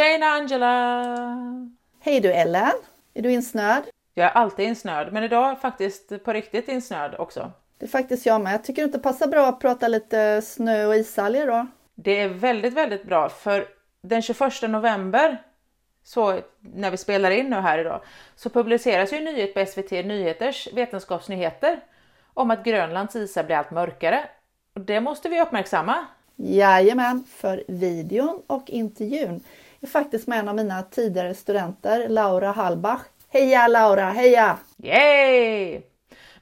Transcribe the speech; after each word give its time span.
Tjena 0.00 0.26
Angela! 0.26 1.04
Hej 2.00 2.20
du 2.20 2.32
Ellen! 2.32 2.72
Är 3.14 3.22
du 3.22 3.32
insnöad? 3.32 3.82
Jag 4.14 4.26
är 4.26 4.30
alltid 4.30 4.66
insnöad, 4.66 5.12
men 5.12 5.24
idag 5.24 5.60
faktiskt 5.60 6.24
på 6.24 6.32
riktigt 6.32 6.68
insnöad 6.68 7.14
också. 7.18 7.52
Det 7.78 7.86
är 7.86 7.88
faktiskt 7.88 8.26
jag 8.26 8.40
med. 8.40 8.64
Tycker 8.64 8.82
det 8.82 8.86
inte 8.86 8.98
passar 8.98 9.26
bra 9.26 9.46
att 9.46 9.60
prata 9.60 9.88
lite 9.88 10.42
snö 10.42 10.86
och 10.86 10.96
isalger 10.96 11.46
då? 11.46 11.66
Det 11.94 12.20
är 12.20 12.28
väldigt, 12.28 12.74
väldigt 12.74 13.04
bra 13.04 13.28
för 13.28 13.66
den 14.02 14.22
21 14.22 14.40
november, 14.68 15.42
så 16.04 16.40
när 16.60 16.90
vi 16.90 16.96
spelar 16.96 17.30
in 17.30 17.50
nu 17.50 17.56
här 17.56 17.78
idag, 17.78 18.00
så 18.36 18.50
publiceras 18.50 19.12
ju 19.12 19.16
en 19.16 19.24
nyhet 19.24 19.54
på 19.54 19.66
SVT 19.66 19.90
Nyheters 19.90 20.68
vetenskapsnyheter 20.72 21.80
om 22.34 22.50
att 22.50 22.64
Grönlands 22.64 23.16
isar 23.16 23.44
blir 23.44 23.56
allt 23.56 23.70
mörkare. 23.70 24.24
Och 24.74 24.80
det 24.80 25.00
måste 25.00 25.28
vi 25.28 25.40
uppmärksamma. 25.40 26.06
Jajamän, 26.36 27.24
för 27.28 27.64
videon 27.68 28.42
och 28.46 28.70
intervjun 28.70 29.44
är 29.80 29.86
faktiskt 29.86 30.26
med 30.26 30.38
en 30.38 30.48
av 30.48 30.54
mina 30.54 30.82
tidigare 30.82 31.34
studenter, 31.34 32.08
Laura 32.08 32.52
Hallbach. 32.52 33.00
Heja 33.28 33.68
Laura, 33.68 34.10
heja! 34.10 34.58
Yay! 34.76 35.82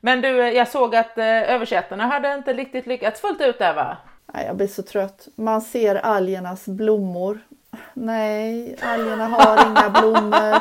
Men 0.01 0.20
du, 0.20 0.28
jag 0.28 0.69
såg 0.69 0.97
att 0.97 1.19
eh, 1.19 1.24
översättarna 1.27 2.06
hade 2.06 2.34
inte 2.34 2.52
riktigt 2.52 2.87
lyckats 2.87 3.20
fullt 3.20 3.41
ut 3.41 3.59
där 3.59 3.74
va? 3.74 3.97
Nej, 4.34 4.47
jag 4.47 4.56
blir 4.56 4.66
så 4.66 4.83
trött. 4.83 5.28
Man 5.34 5.61
ser 5.61 5.95
algernas 5.95 6.67
blommor. 6.67 7.39
Nej, 7.95 8.77
algerna 8.83 9.27
har 9.27 9.70
inga 9.70 9.91
blommor. 9.91 10.61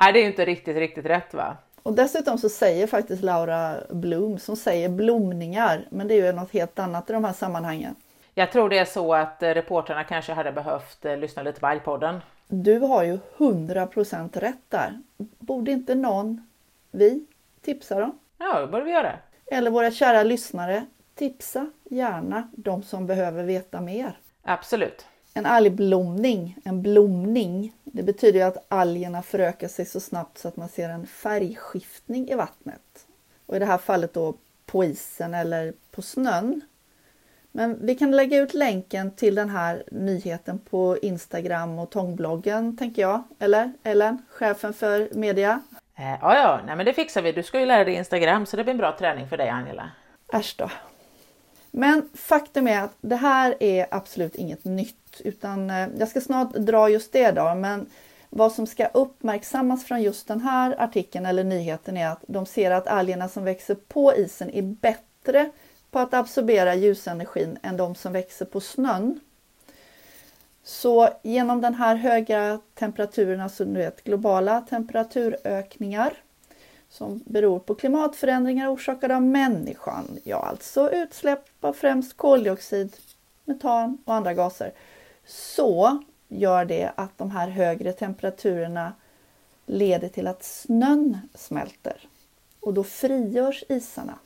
Nej, 0.00 0.12
det 0.12 0.18
är 0.18 0.22
ju 0.22 0.26
inte 0.26 0.44
riktigt, 0.44 0.76
riktigt 0.76 1.06
rätt 1.06 1.34
va? 1.34 1.56
Och 1.82 1.92
dessutom 1.92 2.38
så 2.38 2.48
säger 2.48 2.86
faktiskt 2.86 3.22
Laura 3.22 3.76
Blom 3.90 4.38
som 4.38 4.56
säger 4.56 4.88
blomningar, 4.88 5.86
men 5.90 6.08
det 6.08 6.14
är 6.14 6.26
ju 6.26 6.32
något 6.32 6.52
helt 6.52 6.78
annat 6.78 7.10
i 7.10 7.12
de 7.12 7.24
här 7.24 7.32
sammanhangen. 7.32 7.94
Jag 8.34 8.52
tror 8.52 8.68
det 8.68 8.78
är 8.78 8.84
så 8.84 9.14
att 9.14 9.42
eh, 9.42 9.48
reportrarna 9.48 10.04
kanske 10.04 10.32
hade 10.32 10.52
behövt 10.52 11.04
eh, 11.04 11.16
lyssna 11.16 11.42
lite 11.42 11.60
på 11.60 11.66
Algpodden. 11.66 12.20
Du 12.48 12.78
har 12.78 13.02
ju 13.02 13.18
100% 13.36 14.40
rätt 14.40 14.62
där. 14.68 15.02
Borde 15.38 15.70
inte 15.70 15.94
någon, 15.94 16.48
vi, 16.90 17.26
tipsa 17.60 18.00
dem? 18.00 18.18
Ja, 18.38 18.60
det 18.60 18.66
borde 18.66 18.84
vi 18.84 18.90
göra. 18.90 19.18
Eller 19.46 19.70
våra 19.70 19.90
kära 19.90 20.22
lyssnare, 20.22 20.86
tipsa 21.14 21.70
gärna 21.84 22.48
de 22.52 22.82
som 22.82 23.06
behöver 23.06 23.44
veta 23.44 23.80
mer. 23.80 24.18
Absolut. 24.42 25.06
En 25.34 25.46
algblomning, 25.46 26.56
en 26.64 26.82
blomning, 26.82 27.74
det 27.84 28.02
betyder 28.02 28.38
ju 28.38 28.44
att 28.44 28.64
algerna 28.68 29.22
förökar 29.22 29.68
sig 29.68 29.84
så 29.84 30.00
snabbt 30.00 30.38
så 30.38 30.48
att 30.48 30.56
man 30.56 30.68
ser 30.68 30.88
en 30.88 31.06
färgskiftning 31.06 32.28
i 32.28 32.34
vattnet. 32.34 33.06
Och 33.46 33.56
i 33.56 33.58
det 33.58 33.66
här 33.66 33.78
fallet 33.78 34.14
då 34.14 34.34
på 34.66 34.84
isen 34.84 35.34
eller 35.34 35.72
på 35.90 36.02
snön. 36.02 36.60
Men 37.52 37.86
vi 37.86 37.94
kan 37.94 38.10
lägga 38.10 38.38
ut 38.38 38.54
länken 38.54 39.10
till 39.10 39.34
den 39.34 39.48
här 39.48 39.84
nyheten 39.90 40.58
på 40.58 40.98
Instagram 41.02 41.78
och 41.78 41.90
Tångbloggen 41.90 42.76
tänker 42.76 43.02
jag. 43.02 43.22
Eller 43.38 43.72
Ellen, 43.82 44.22
chefen 44.28 44.72
för 44.72 45.08
media? 45.14 45.60
Eh, 45.96 46.18
ja, 46.20 46.34
ja, 46.34 46.60
nej, 46.66 46.76
men 46.76 46.86
det 46.86 46.92
fixar 46.92 47.22
vi. 47.22 47.32
Du 47.32 47.42
ska 47.42 47.60
ju 47.60 47.66
lära 47.66 47.84
dig 47.84 47.94
Instagram 47.94 48.46
så 48.46 48.56
det 48.56 48.64
blir 48.64 48.74
en 48.74 48.78
bra 48.78 48.96
träning 48.98 49.28
för 49.28 49.36
dig 49.36 49.48
Angela. 49.48 49.90
Äsch 50.32 50.54
då. 50.58 50.70
Men 51.70 52.08
faktum 52.14 52.68
är 52.68 52.80
att 52.80 52.94
det 53.00 53.16
här 53.16 53.54
är 53.60 53.86
absolut 53.90 54.34
inget 54.34 54.64
nytt 54.64 55.20
utan 55.24 55.70
eh, 55.70 55.88
jag 55.98 56.08
ska 56.08 56.20
snart 56.20 56.52
dra 56.54 56.88
just 56.88 57.12
det 57.12 57.30
då. 57.30 57.54
Men 57.54 57.86
vad 58.30 58.52
som 58.52 58.66
ska 58.66 58.86
uppmärksammas 58.86 59.84
från 59.84 60.02
just 60.02 60.28
den 60.28 60.40
här 60.40 60.82
artikeln 60.82 61.26
eller 61.26 61.44
nyheten 61.44 61.96
är 61.96 62.08
att 62.08 62.24
de 62.26 62.46
ser 62.46 62.70
att 62.70 62.86
algerna 62.86 63.28
som 63.28 63.44
växer 63.44 63.74
på 63.74 64.14
isen 64.16 64.50
är 64.50 64.62
bättre 64.62 65.50
på 65.92 65.98
att 65.98 66.14
absorbera 66.14 66.74
ljusenergin 66.74 67.58
än 67.62 67.76
de 67.76 67.94
som 67.94 68.12
växer 68.12 68.44
på 68.44 68.60
snön. 68.60 69.20
Så 70.62 71.08
genom 71.22 71.60
den 71.60 71.74
här 71.74 71.96
höga 71.96 72.60
temperaturen, 72.74 73.40
alltså 73.40 73.64
du 73.64 73.72
vet, 73.72 74.04
globala 74.04 74.60
temperaturökningar 74.60 76.12
som 76.88 77.22
beror 77.26 77.58
på 77.58 77.74
klimatförändringar 77.74 78.74
orsakade 78.74 79.16
av 79.16 79.22
människan, 79.22 80.18
ja 80.24 80.36
alltså 80.36 80.90
utsläpp 80.90 81.44
av 81.60 81.72
främst 81.72 82.16
koldioxid, 82.16 82.96
metan 83.44 83.98
och 84.04 84.14
andra 84.14 84.34
gaser, 84.34 84.72
så 85.26 86.02
gör 86.28 86.64
det 86.64 86.92
att 86.94 87.18
de 87.18 87.30
här 87.30 87.48
högre 87.48 87.92
temperaturerna 87.92 88.92
leder 89.66 90.08
till 90.08 90.26
att 90.26 90.44
snön 90.44 91.18
smälter 91.34 92.08
och 92.60 92.74
då 92.74 92.84
frigörs 92.84 93.64
isarna. 93.68 94.18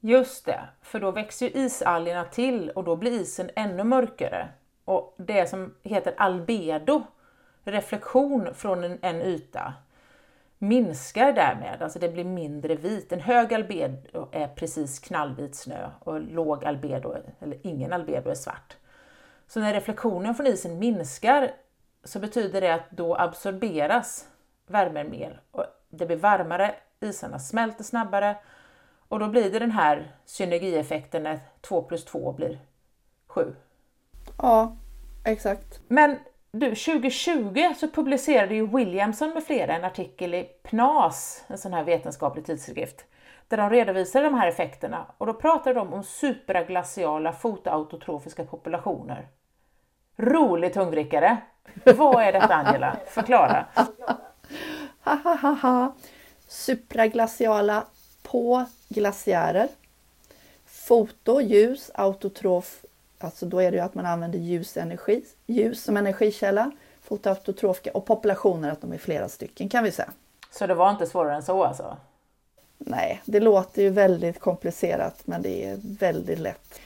Just 0.00 0.44
det, 0.44 0.60
för 0.82 1.00
då 1.00 1.10
växer 1.10 1.46
ju 1.46 1.52
isalgerna 1.52 2.24
till 2.24 2.70
och 2.70 2.84
då 2.84 2.96
blir 2.96 3.12
isen 3.12 3.50
ännu 3.56 3.84
mörkare. 3.84 4.48
Och 4.84 5.14
det 5.18 5.46
som 5.46 5.74
heter 5.82 6.14
albedo, 6.16 7.02
reflektion 7.64 8.54
från 8.54 8.84
en, 8.84 8.98
en 9.02 9.22
yta, 9.22 9.74
minskar 10.58 11.32
därmed, 11.32 11.82
alltså 11.82 11.98
det 11.98 12.08
blir 12.08 12.24
mindre 12.24 12.74
vit. 12.74 13.12
En 13.12 13.20
hög 13.20 13.54
albedo 13.54 14.28
är 14.32 14.48
precis 14.48 14.98
knallvit 14.98 15.54
snö 15.54 15.90
och 16.00 16.20
låg 16.20 16.64
albedo, 16.64 17.16
eller 17.40 17.58
ingen 17.62 17.92
albedo, 17.92 18.30
är 18.30 18.34
svart. 18.34 18.76
Så 19.46 19.60
när 19.60 19.72
reflektionen 19.72 20.34
från 20.34 20.46
isen 20.46 20.78
minskar 20.78 21.50
så 22.04 22.18
betyder 22.18 22.60
det 22.60 22.74
att 22.74 22.90
då 22.90 23.16
absorberas 23.16 24.28
värmen 24.66 25.10
mer 25.10 25.40
och 25.50 25.64
det 25.88 26.06
blir 26.06 26.16
varmare, 26.16 26.74
isarna 27.00 27.38
smälter 27.38 27.84
snabbare 27.84 28.36
och 29.10 29.18
då 29.18 29.28
blir 29.28 29.50
det 29.50 29.58
den 29.58 29.70
här 29.70 30.12
synergieffekten 30.24 31.22
när 31.22 31.38
2 31.60 31.82
plus 31.82 32.04
2 32.04 32.32
blir 32.32 32.58
7. 33.26 33.54
Ja, 34.38 34.76
exakt. 35.24 35.80
Men 35.88 36.18
du, 36.52 36.66
2020 36.66 37.74
så 37.76 37.88
publicerade 37.88 38.54
ju 38.54 38.66
Williamson 38.66 39.30
med 39.30 39.44
flera 39.44 39.76
en 39.76 39.84
artikel 39.84 40.34
i 40.34 40.44
PNAS, 40.62 41.44
en 41.46 41.58
sån 41.58 41.72
här 41.72 41.84
vetenskaplig 41.84 42.46
tidskrift, 42.46 43.04
där 43.48 43.56
de 43.56 43.70
redovisade 43.70 44.24
de 44.24 44.34
här 44.34 44.48
effekterna 44.48 45.06
och 45.18 45.26
då 45.26 45.34
pratade 45.34 45.74
de 45.74 45.92
om 45.92 46.04
supraglaciala 46.04 47.32
fotoautotrofiska 47.32 48.44
populationer. 48.44 49.28
Rolig 50.16 50.74
tungvrickare! 50.74 51.36
Vad 51.96 52.22
är 52.22 52.32
detta 52.32 52.54
Angela? 52.54 52.96
Förklara! 53.06 53.66
Supraglaciala 56.48 57.84
på 58.22 58.64
glaciärer. 58.88 59.68
Foto, 60.66 61.40
ljus, 61.40 61.90
autotrof, 61.94 62.84
alltså 63.18 63.46
då 63.46 63.58
är 63.58 63.70
det 63.70 63.76
ju 63.76 63.82
att 63.82 63.94
man 63.94 64.06
använder 64.06 64.38
ljusenergi, 64.38 65.24
ljus 65.46 65.84
som 65.84 65.96
energikälla. 65.96 66.70
Fotoautotrofika 67.02 67.90
och 67.90 68.06
populationer, 68.06 68.70
att 68.70 68.80
de 68.80 68.92
är 68.92 68.98
flera 68.98 69.28
stycken 69.28 69.68
kan 69.68 69.84
vi 69.84 69.92
säga. 69.92 70.12
Så 70.50 70.66
det 70.66 70.74
var 70.74 70.90
inte 70.90 71.06
svårare 71.06 71.34
än 71.34 71.42
så 71.42 71.64
alltså? 71.64 71.96
Nej, 72.78 73.22
det 73.24 73.40
låter 73.40 73.82
ju 73.82 73.90
väldigt 73.90 74.40
komplicerat 74.40 75.22
men 75.24 75.42
det 75.42 75.64
är 75.64 75.78
väldigt 75.82 76.38
lätt. 76.38 76.80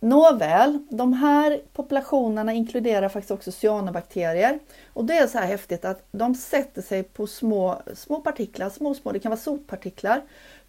Nåväl, 0.00 0.78
de 0.90 1.12
här 1.12 1.60
populationerna 1.72 2.52
inkluderar 2.52 3.08
faktiskt 3.08 3.30
också 3.30 3.52
cyanobakterier. 3.52 4.58
Och 4.92 5.04
det 5.04 5.18
är 5.18 5.26
så 5.26 5.38
här 5.38 5.46
häftigt 5.46 5.84
att 5.84 6.02
de 6.10 6.34
sätter 6.34 6.82
sig 6.82 7.02
på 7.02 7.26
små, 7.26 7.82
små 7.94 8.20
partiklar, 8.20 8.70
små, 8.70 8.94
små, 8.94 9.12
det 9.12 9.18
kan 9.18 9.30
vara 9.30 9.40
sotpartiklar. 9.40 10.22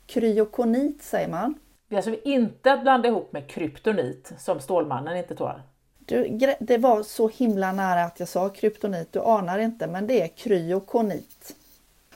Kryokonit 0.05 1.03
säger 1.03 1.27
man. 1.27 1.55
Det 1.89 1.95
är 1.95 1.97
alltså 1.97 2.15
inte 2.23 2.73
att 2.73 2.81
blanda 2.81 3.07
ihop 3.07 3.33
med 3.33 3.47
kryptonit 3.47 4.31
som 4.37 4.59
Stålmannen 4.59 5.17
inte 5.17 5.35
tål. 5.35 5.61
Du, 5.99 6.39
det 6.59 6.77
var 6.77 7.03
så 7.03 7.27
himla 7.29 7.71
nära 7.71 8.03
att 8.03 8.19
jag 8.19 8.29
sa 8.29 8.49
kryptonit, 8.49 9.13
du 9.13 9.19
anar 9.19 9.59
inte, 9.59 9.87
men 9.87 10.07
det 10.07 10.21
är 10.21 10.27
kryokonit. 10.27 11.55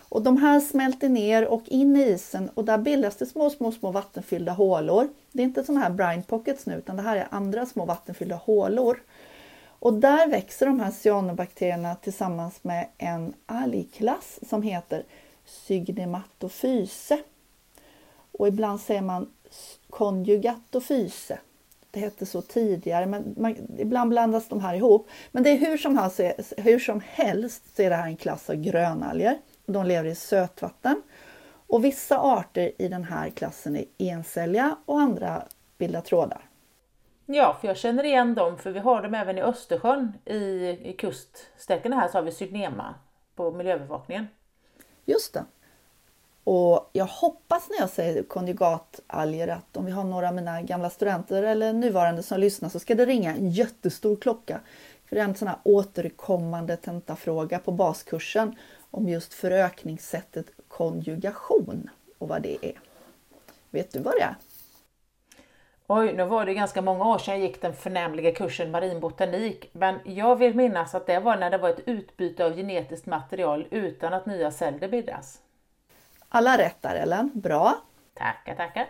Och 0.09 0.21
de 0.21 0.37
här 0.37 0.59
smälter 0.59 1.09
ner 1.09 1.47
och 1.47 1.63
in 1.65 1.95
i 1.95 2.03
isen 2.03 2.49
och 2.49 2.65
där 2.65 2.77
bildas 2.77 3.15
det 3.15 3.25
små, 3.25 3.49
små, 3.49 3.71
små 3.71 3.91
vattenfyllda 3.91 4.51
hålor. 4.51 5.09
Det 5.31 5.41
är 5.41 5.45
inte 5.45 5.63
sådana 5.63 5.81
här 5.81 5.89
brine 5.89 6.23
pockets 6.23 6.65
nu, 6.65 6.75
utan 6.75 6.95
det 6.95 7.01
här 7.01 7.17
är 7.17 7.27
andra 7.31 7.65
små 7.65 7.85
vattenfyllda 7.85 8.35
hålor. 8.35 9.01
Och 9.79 9.93
där 9.93 10.27
växer 10.27 10.65
de 10.65 10.79
här 10.79 10.91
cyanobakterierna 10.91 11.95
tillsammans 11.95 12.63
med 12.63 12.87
en 12.97 13.33
algklass 13.45 14.39
som 14.49 14.61
heter 14.61 15.03
Sygnematophyse. 15.45 17.19
Och 18.39 18.47
ibland 18.47 18.81
säger 18.81 19.01
man 19.01 19.33
konjugatophyse. 19.89 21.39
Det 21.91 21.99
hette 21.99 22.25
så 22.25 22.41
tidigare, 22.41 23.05
men 23.05 23.35
man, 23.37 23.55
ibland 23.77 24.09
blandas 24.09 24.47
de 24.47 24.59
här 24.61 24.75
ihop. 24.75 25.07
Men 25.31 25.43
det 25.43 25.49
är 25.49 25.57
hur 25.57 25.77
som, 25.77 25.97
helst, 25.97 26.53
hur 26.57 26.79
som 26.79 27.01
helst 27.05 27.75
så 27.75 27.81
är 27.81 27.89
det 27.89 27.95
här 27.95 28.07
en 28.07 28.17
klass 28.17 28.49
av 28.49 28.55
grönalger. 28.55 29.37
De 29.65 29.85
lever 29.85 30.09
i 30.09 30.15
sötvatten. 30.15 31.01
Och 31.67 31.85
vissa 31.85 32.19
arter 32.19 32.71
i 32.77 32.87
den 32.87 33.03
här 33.03 33.29
klassen 33.29 33.75
är 33.75 33.85
encelliga 33.97 34.75
och 34.85 34.99
andra 34.99 35.43
bildar 35.77 36.01
trådar. 36.01 36.41
Ja, 37.25 37.57
för 37.61 37.67
jag 37.67 37.77
känner 37.77 38.03
igen 38.03 38.35
dem, 38.35 38.57
för 38.57 38.71
vi 38.71 38.79
har 38.79 39.01
dem 39.01 39.13
även 39.13 39.37
i 39.37 39.41
Östersjön. 39.41 40.13
I, 40.25 40.37
i 40.89 40.95
kuststräckorna 40.97 41.95
här 41.95 42.07
så 42.07 42.17
har 42.17 42.23
vi 42.23 42.31
Sygnema 42.31 42.95
på 43.35 43.51
miljöövervakningen. 43.51 44.27
Just 45.05 45.33
det. 45.33 45.45
Och 46.43 46.89
jag 46.93 47.05
hoppas 47.05 47.69
när 47.69 47.77
jag 47.79 47.89
säger 47.89 48.23
konjugatalger 48.23 49.47
att 49.47 49.77
om 49.77 49.85
vi 49.85 49.91
har 49.91 50.03
några 50.03 50.27
av 50.27 50.35
mina 50.35 50.61
gamla 50.61 50.89
studenter 50.89 51.43
eller 51.43 51.73
nuvarande 51.73 52.23
som 52.23 52.39
lyssnar 52.39 52.69
så 52.69 52.79
ska 52.79 52.95
det 52.95 53.05
ringa 53.05 53.35
en 53.35 53.49
jättestor 53.49 54.15
klocka. 54.15 54.59
För 55.05 55.15
det 55.15 55.21
är 55.21 55.25
en 55.25 55.35
sån 55.35 55.47
här 55.47 55.57
återkommande 55.63 56.77
tentafråga 56.77 57.59
på 57.59 57.71
baskursen 57.71 58.55
om 58.91 59.09
just 59.09 59.33
förökningssättet 59.33 60.45
konjugation 60.67 61.89
och 62.17 62.27
vad 62.27 62.41
det 62.41 62.65
är. 62.65 62.79
Vet 63.69 63.91
du 63.91 63.99
vad 63.99 64.13
det 64.13 64.21
är? 64.21 64.35
Oj, 65.87 66.13
nu 66.13 66.25
var 66.25 66.45
det 66.45 66.53
ganska 66.53 66.81
många 66.81 67.05
år 67.05 67.17
sedan 67.17 67.39
jag 67.39 67.47
gick 67.47 67.61
den 67.61 67.73
förnämliga 67.73 68.31
kursen 68.31 68.71
marinbotanik, 68.71 69.69
men 69.73 69.99
jag 70.05 70.35
vill 70.35 70.55
minnas 70.55 70.95
att 70.95 71.07
det 71.07 71.19
var 71.19 71.37
när 71.37 71.49
det 71.49 71.57
var 71.57 71.69
ett 71.69 71.87
utbyte 71.87 72.45
av 72.45 72.55
genetiskt 72.55 73.05
material 73.05 73.67
utan 73.71 74.13
att 74.13 74.25
nya 74.25 74.51
celler 74.51 74.87
bildas. 74.87 75.41
Alla 76.29 76.57
rätt 76.57 76.81
där 76.81 76.95
Ellen, 76.95 77.31
bra! 77.33 77.81
Tackar, 78.13 78.55
tackar! 78.55 78.87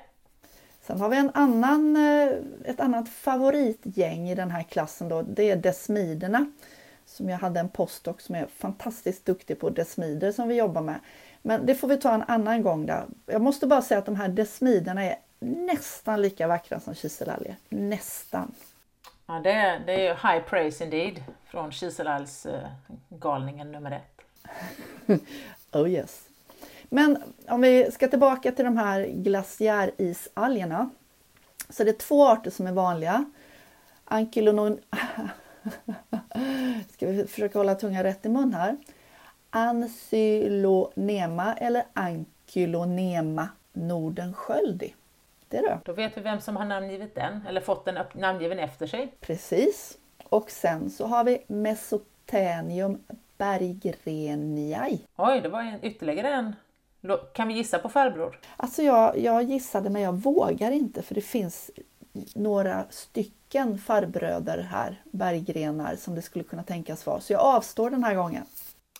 Sen 0.81 1.01
har 1.01 1.09
vi 1.09 1.17
en 1.17 1.31
annan, 1.33 1.95
eh, 1.95 2.29
ett 2.65 2.79
annat 2.79 3.09
favoritgäng 3.09 4.29
i 4.29 4.35
den 4.35 4.51
här 4.51 4.63
klassen 4.63 5.09
då, 5.09 5.21
det 5.21 5.51
är 5.51 5.55
desmiderna. 5.55 6.51
Som 7.05 7.29
jag 7.29 7.37
hade 7.37 7.59
en 7.59 7.69
postdoc 7.69 8.21
som 8.21 8.35
är 8.35 8.47
fantastiskt 8.47 9.25
duktig 9.25 9.59
på 9.59 9.69
desmider 9.69 10.31
som 10.31 10.47
vi 10.47 10.55
jobbar 10.55 10.81
med. 10.81 10.99
Men 11.41 11.65
det 11.65 11.75
får 11.75 11.87
vi 11.87 11.97
ta 11.97 12.13
en 12.13 12.23
annan 12.27 12.63
gång 12.63 12.85
där. 12.85 13.05
Jag 13.25 13.41
måste 13.41 13.67
bara 13.67 13.81
säga 13.81 13.97
att 13.97 14.05
de 14.05 14.15
här 14.15 14.27
desmiderna 14.27 15.03
är 15.03 15.15
nästan 15.39 16.21
lika 16.21 16.47
vackra 16.47 16.79
som 16.79 16.95
kiselalger. 16.95 17.55
Nästan. 17.69 18.51
Ja, 19.25 19.39
det 19.43 19.51
är, 19.51 19.79
det 19.79 20.07
är 20.07 20.13
high 20.13 20.45
praise 20.45 20.83
indeed 20.83 21.23
från 21.45 21.71
kiselalgsgalningen 21.71 23.71
nummer 23.71 23.91
ett. 23.91 24.21
oh 25.71 25.89
yes. 25.89 26.28
Men 26.89 27.17
om 27.47 27.61
vi 27.61 27.91
ska 27.91 28.07
tillbaka 28.07 28.51
till 28.51 28.65
de 28.65 28.77
här 28.77 29.05
glaciärisalgerna. 29.05 30.89
Så 31.69 31.83
det 31.83 31.89
är 31.89 31.97
två 31.97 32.27
arter 32.27 32.51
som 32.51 32.67
är 32.67 32.71
vanliga. 32.71 33.25
Ankylonon... 34.05 34.79
ska 36.93 37.07
vi 37.07 37.27
försöka 37.27 37.59
hålla 37.59 37.75
tungan 37.75 38.03
rätt 38.03 38.25
i 38.25 38.29
mun 38.29 38.53
här. 38.53 38.77
Ancylonema 39.49 41.53
eller 41.53 41.83
Ankylonema 41.93 43.49
nordensköldi. 43.73 44.95
Det 45.47 45.61
då. 45.61 45.79
Då 45.85 45.93
vet 45.93 46.17
vi 46.17 46.21
vem 46.21 46.41
som 46.41 46.55
har 46.55 46.65
namngivit 46.65 47.15
den, 47.15 47.41
eller 47.47 47.61
fått 47.61 47.85
den 47.85 47.97
namngiven 48.13 48.59
efter 48.59 48.87
sig. 48.87 49.13
Precis. 49.19 49.97
Och 50.23 50.51
sen 50.51 50.89
så 50.89 51.05
har 51.05 51.23
vi 51.23 51.43
Mesotenium 51.47 53.03
bergreniae. 53.37 54.99
Oj, 55.15 55.41
det 55.41 55.49
var 55.49 55.61
en, 55.61 55.85
ytterligare 55.85 56.29
en. 56.29 56.55
Kan 57.33 57.47
vi 57.47 57.53
gissa 57.53 57.79
på 57.79 57.89
farbror? 57.89 58.39
Alltså 58.57 58.83
jag, 58.83 59.17
jag 59.17 59.43
gissade 59.43 59.89
men 59.89 60.01
jag 60.01 60.13
vågar 60.13 60.71
inte 60.71 61.01
för 61.01 61.15
det 61.15 61.21
finns 61.21 61.71
några 62.35 62.85
stycken 62.89 63.77
farbröder 63.77 64.57
här, 64.57 65.01
berggrenar, 65.11 65.95
som 65.95 66.15
det 66.15 66.21
skulle 66.21 66.43
kunna 66.43 66.63
tänkas 66.63 67.05
vara. 67.05 67.19
Så 67.19 67.33
jag 67.33 67.41
avstår 67.41 67.89
den 67.89 68.03
här 68.03 68.15
gången. 68.15 68.43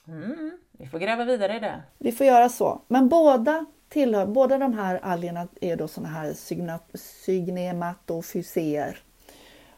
Mm, 0.07 0.57
vi 0.71 0.87
får 0.87 0.99
gräva 0.99 1.25
vidare 1.25 1.55
i 1.55 1.59
det. 1.59 1.81
Vi 1.97 2.11
får 2.11 2.25
göra 2.25 2.49
så. 2.49 2.81
Men 2.87 3.09
båda 3.09 3.65
tillhör, 3.89 4.25
båda 4.25 4.57
de 4.57 4.73
här 4.73 4.99
algerna 5.03 5.47
är 5.61 5.75
då 5.75 5.87
sådana 5.87 6.09
här 6.09 6.33
sygnematofyseer. 6.97 8.97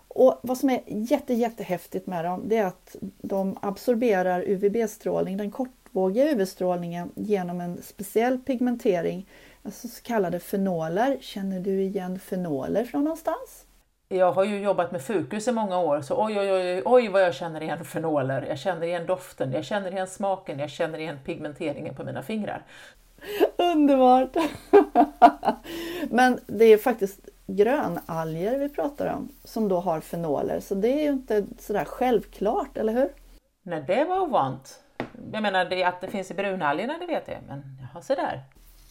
Och 0.07 0.39
vad 0.43 0.57
som 0.57 0.69
är 0.69 0.81
jätte, 0.87 1.33
jättehäftigt 1.33 2.07
med 2.07 2.25
dem 2.25 2.43
det 2.45 2.57
är 2.57 2.65
att 2.65 2.95
de 3.21 3.57
absorberar 3.61 4.41
UVB-strålning, 4.41 5.37
den 5.37 5.51
kortvågiga 5.91 6.31
UV-strålningen 6.31 7.11
genom 7.15 7.61
en 7.61 7.81
speciell 7.81 8.37
pigmentering, 8.37 9.27
alltså 9.63 9.87
så 9.87 10.01
kallade 10.01 10.39
fenoler. 10.39 11.17
Känner 11.21 11.59
du 11.59 11.81
igen 11.81 12.19
fenoler 12.19 12.85
från 12.85 13.03
någonstans? 13.03 13.65
Jag 14.09 14.31
har 14.31 14.43
ju 14.43 14.59
jobbat 14.59 14.91
med 14.91 15.01
Fukus 15.01 15.47
i 15.47 15.51
många 15.51 15.79
år, 15.79 16.01
så 16.01 16.25
oj, 16.25 16.39
oj, 16.39 16.51
oj, 16.51 16.81
oj 16.85 17.07
vad 17.07 17.21
jag 17.21 17.33
känner 17.35 17.61
igen 17.61 17.85
fenoler. 17.85 18.45
Jag 18.49 18.59
känner 18.59 18.83
igen 18.87 19.05
doften, 19.05 19.51
jag 19.51 19.65
känner 19.65 19.91
igen 19.91 20.07
smaken, 20.07 20.59
jag 20.59 20.69
känner 20.69 20.99
igen 20.99 21.19
pigmenteringen 21.25 21.95
på 21.95 22.03
mina 22.03 22.23
fingrar. 22.23 22.63
Underbart! 23.57 24.35
Men 26.09 26.39
det 26.47 26.65
är 26.65 26.77
faktiskt 26.77 27.19
grönalger 27.47 28.59
vi 28.59 28.69
pratar 28.69 29.13
om 29.13 29.29
som 29.43 29.67
då 29.67 29.79
har 29.79 29.99
fenoler, 29.99 30.59
så 30.59 30.75
det 30.75 30.87
är 30.87 31.03
ju 31.03 31.09
inte 31.09 31.45
sådär 31.59 31.85
självklart, 31.85 32.77
eller 32.77 32.93
hur? 32.93 33.09
Nej, 33.63 33.83
det 33.87 34.03
var 34.03 34.19
ovant. 34.19 34.81
Jag 35.33 35.43
menar, 35.43 35.65
det, 35.65 35.83
att 35.83 36.01
det 36.01 36.07
finns 36.07 36.31
i 36.31 36.33
brunalgerna, 36.33 36.97
det 36.97 37.05
vet 37.05 37.27
jag, 37.27 37.37
men 37.47 37.63
jaha, 37.81 38.01
så 38.01 38.15
där. 38.15 38.41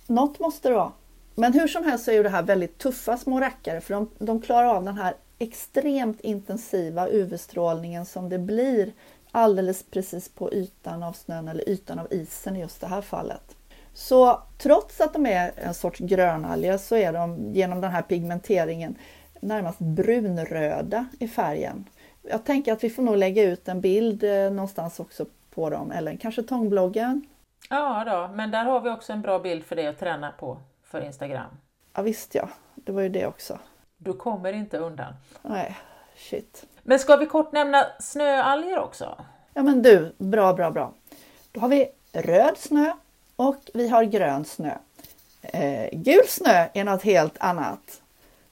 Något 0.06 0.38
måste 0.38 0.68
det 0.68 0.74
vara. 0.74 0.92
Men 1.34 1.52
hur 1.52 1.68
som 1.68 1.84
helst 1.84 2.04
så 2.04 2.10
är 2.10 2.14
ju 2.14 2.22
det 2.22 2.28
här 2.28 2.42
väldigt 2.42 2.78
tuffa 2.78 3.16
små 3.16 3.40
rackare 3.40 3.80
för 3.80 3.94
de, 3.94 4.10
de 4.18 4.42
klarar 4.42 4.66
av 4.66 4.84
den 4.84 4.98
här 4.98 5.14
extremt 5.38 6.20
intensiva 6.20 7.08
UV-strålningen 7.08 8.06
som 8.06 8.28
det 8.28 8.38
blir 8.38 8.92
alldeles 9.30 9.82
precis 9.90 10.28
på 10.28 10.52
ytan 10.52 11.02
av 11.02 11.12
snön 11.12 11.48
eller 11.48 11.68
ytan 11.68 11.98
av 11.98 12.06
isen 12.10 12.56
i 12.56 12.60
just 12.60 12.80
det 12.80 12.86
här 12.86 13.02
fallet. 13.02 13.56
Så 13.94 14.42
trots 14.58 15.00
att 15.00 15.12
de 15.12 15.26
är 15.26 15.52
en 15.56 15.74
sorts 15.74 15.98
grönalger 15.98 16.78
så 16.78 16.96
är 16.96 17.12
de 17.12 17.54
genom 17.54 17.80
den 17.80 17.90
här 17.90 18.02
pigmenteringen 18.02 18.94
närmast 19.40 19.78
brunröda 19.78 21.06
i 21.18 21.28
färgen. 21.28 21.84
Jag 22.22 22.44
tänker 22.44 22.72
att 22.72 22.84
vi 22.84 22.90
får 22.90 23.02
nog 23.02 23.16
lägga 23.16 23.42
ut 23.42 23.68
en 23.68 23.80
bild 23.80 24.24
eh, 24.24 24.50
någonstans 24.50 25.00
också 25.00 25.26
på 25.54 25.70
dem, 25.70 25.92
eller 25.92 26.16
kanske 26.16 26.42
tångbloggen? 26.42 27.26
Ja, 27.70 28.04
då, 28.06 28.34
men 28.34 28.50
där 28.50 28.64
har 28.64 28.80
vi 28.80 28.90
också 28.90 29.12
en 29.12 29.22
bra 29.22 29.38
bild 29.38 29.64
för 29.64 29.76
dig 29.76 29.86
att 29.86 29.98
träna 29.98 30.32
på 30.38 30.58
för 30.84 31.00
Instagram. 31.00 31.50
Ja 31.94 32.02
visst 32.02 32.34
ja, 32.34 32.48
det 32.74 32.92
var 32.92 33.02
ju 33.02 33.08
det 33.08 33.26
också. 33.26 33.58
Du 33.96 34.12
kommer 34.12 34.52
inte 34.52 34.78
undan. 34.78 35.14
Nej, 35.42 35.78
shit. 36.16 36.64
Men 36.82 36.98
ska 36.98 37.16
vi 37.16 37.26
kort 37.26 37.52
nämna 37.52 37.86
snöalger 38.00 38.78
också? 38.78 39.24
Ja 39.54 39.62
men 39.62 39.82
du, 39.82 40.14
bra, 40.18 40.52
bra, 40.52 40.70
bra. 40.70 40.92
Då 41.52 41.60
har 41.60 41.68
vi 41.68 41.88
röd 42.12 42.56
snö 42.58 42.92
och 43.36 43.70
vi 43.74 43.88
har 43.88 44.04
grön 44.04 44.44
snö. 44.44 44.74
Eh, 45.42 45.88
gul 45.92 46.26
snö 46.28 46.68
är 46.74 46.84
något 46.84 47.02
helt 47.02 47.38
annat. 47.40 48.02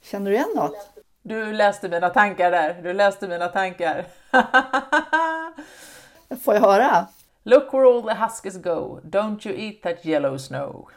Känner 0.03 0.31
du 0.31 0.37
igen 0.37 0.53
något? 0.57 0.91
Du 1.23 1.53
läste 1.53 1.89
mina 1.89 2.11
tankar 2.11 2.51
där. 2.51 2.83
Du 2.83 2.93
läste 2.93 3.29
mina 3.29 3.49
tankar. 3.49 4.05
Får 6.37 6.55
jag 6.55 6.61
höra? 6.61 7.07
Look 7.43 7.73
where 7.73 7.85
all 7.85 8.03
the 8.03 8.15
huskers 8.15 8.57
go. 8.57 9.01
Don't 9.03 9.47
you 9.47 9.59
eat 9.59 9.83
that 9.83 10.07
yellow 10.07 10.39
snow. 10.39 10.89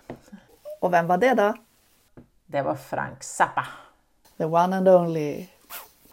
Och 0.80 0.94
vem 0.94 1.08
var 1.08 1.18
det 1.18 1.34
då? 1.34 1.54
Det 2.46 2.62
var 2.62 2.76
Frank 2.76 3.24
Zappa. 3.24 3.68
The 4.38 4.46
one 4.46 4.78
and 4.78 4.88
only. 4.88 5.48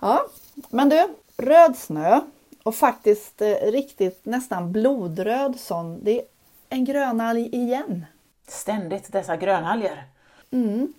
Ja, 0.00 0.26
men 0.68 0.88
du, 0.88 1.08
röd 1.36 1.76
snö 1.76 2.20
och 2.62 2.74
faktiskt 2.74 3.42
eh, 3.42 3.54
riktigt 3.54 4.26
nästan 4.26 4.72
blodröd 4.72 5.60
sån. 5.60 6.04
Det 6.04 6.18
är 6.18 6.24
en 6.68 6.84
grönalg 6.84 7.54
igen. 7.54 8.06
Ständigt 8.46 9.12
dessa 9.12 9.36
grönalger. 9.36 10.04
Mm. 10.50 10.92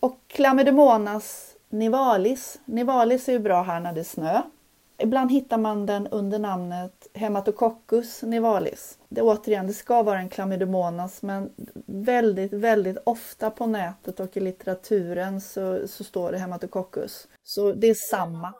Och 0.00 0.18
Chlamydomonas 0.28 1.54
nivalis. 1.68 2.58
Nivalis 2.64 3.28
är 3.28 3.32
ju 3.32 3.38
bra 3.38 3.62
här 3.62 3.80
när 3.80 3.92
det 3.92 4.00
är 4.00 4.04
snö. 4.04 4.42
Ibland 5.02 5.32
hittar 5.32 5.58
man 5.58 5.86
den 5.86 6.06
under 6.06 6.38
namnet 6.38 7.08
Hematococcus 7.14 8.22
nivalis. 8.22 8.98
Det, 9.08 9.22
återigen, 9.22 9.66
det 9.66 9.72
ska 9.72 10.02
vara 10.02 10.18
en 10.18 10.30
Chlamydomonas 10.30 11.22
men 11.22 11.50
väldigt, 11.86 12.52
väldigt 12.52 12.98
ofta 13.04 13.50
på 13.50 13.66
nätet 13.66 14.20
och 14.20 14.36
i 14.36 14.40
litteraturen 14.40 15.40
så, 15.40 15.88
så 15.88 16.04
står 16.04 16.32
det 16.32 16.38
Hematococcus. 16.38 17.28
Så 17.42 17.72
det 17.72 17.86
är 17.86 17.94
samma. 17.94 18.52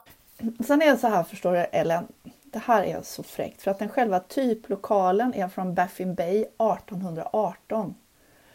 Sen 0.66 0.82
är 0.82 0.90
det 0.90 0.96
så 0.96 1.08
här 1.08 1.22
förstår 1.22 1.52
du 1.52 1.58
Ellen, 1.58 2.06
det 2.44 2.58
här 2.58 2.84
är 2.84 3.02
så 3.02 3.22
fräckt 3.22 3.62
för 3.62 3.70
att 3.70 3.78
den 3.78 3.88
själva 3.88 4.20
typlokalen 4.20 5.34
är 5.34 5.48
från 5.48 5.74
Baffin 5.74 6.14
Bay 6.14 6.40
1818. 6.40 7.94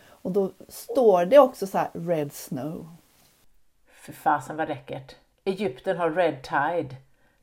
Och 0.07 0.31
då 0.31 0.51
står 0.67 1.25
det 1.25 1.39
också 1.39 1.67
så 1.67 1.77
här 1.77 1.89
Red 1.93 2.33
Snow. 2.33 2.89
För 3.91 4.13
fasen 4.13 4.57
vad 4.57 4.67
läckert. 4.67 5.15
Egypten 5.43 5.97
har 5.97 6.11
Red 6.11 6.43
Tide. 6.43 6.95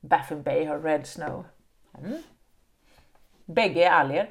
Baffin 0.09 0.43
Bay 0.43 0.65
har 0.65 0.79
Red 0.79 1.07
Snow. 1.07 1.45
Mm. 1.99 2.23
Bägge 3.45 3.85
är 3.85 3.91
alger. 3.91 4.31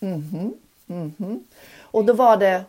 Mm 0.00 0.20
-hmm. 0.20 0.52
Mm 0.86 1.12
-hmm. 1.18 1.42
Och 1.80 2.04
då 2.04 2.12
var 2.12 2.36
det 2.36 2.64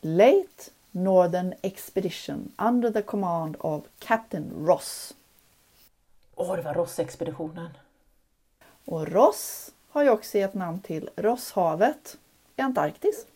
Late 0.00 0.70
Northern 0.90 1.54
Expedition 1.62 2.52
under 2.58 2.90
the 2.90 3.02
command 3.02 3.56
of 3.58 3.84
Captain 3.98 4.66
Ross. 4.66 5.14
Åh, 6.34 6.52
oh, 6.52 6.56
det 6.56 6.62
var 6.62 6.74
Ross-expeditionen. 6.74 7.70
Och 8.84 9.08
Ross 9.08 9.72
har 9.88 10.02
ju 10.02 10.10
också 10.10 10.38
gett 10.38 10.54
namn 10.54 10.80
till 10.80 11.10
Rosshavet 11.16 12.18
i 12.56 12.62
Antarktis. 12.62 13.26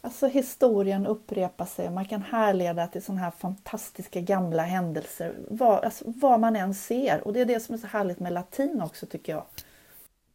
Alltså 0.00 0.26
historien 0.26 1.06
upprepar 1.06 1.64
sig. 1.64 1.90
Man 1.90 2.04
kan 2.04 2.22
härleda 2.22 2.86
till 2.86 3.02
sådana 3.02 3.20
här 3.20 3.30
fantastiska 3.30 4.20
gamla 4.20 4.62
händelser. 4.62 5.34
Var, 5.48 5.80
alltså, 5.80 6.04
vad 6.06 6.40
man 6.40 6.56
än 6.56 6.74
ser. 6.74 7.26
Och 7.26 7.32
det 7.32 7.40
är 7.40 7.44
det 7.44 7.60
som 7.60 7.74
är 7.74 7.78
så 7.78 7.86
härligt 7.86 8.20
med 8.20 8.32
latin 8.32 8.82
också 8.82 9.06
tycker 9.06 9.32
jag. 9.32 9.44